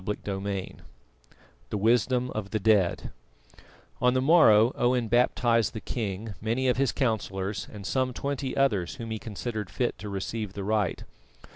[0.03, 0.77] CHAPTER XI
[1.69, 3.11] THE WISDOM OF THE DEAD
[4.01, 8.95] On the morrow Owen baptised the king, many of his councillors, and some twenty others
[8.95, 11.03] whom he considered fit to receive the rite.